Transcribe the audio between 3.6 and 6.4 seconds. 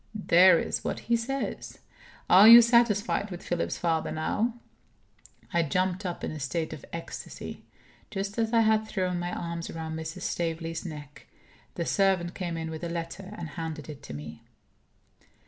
father, now?" I jumped up in a